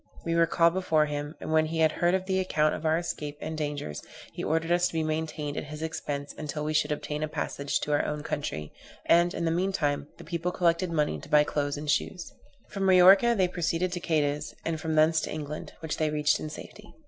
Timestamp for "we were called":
0.25-0.73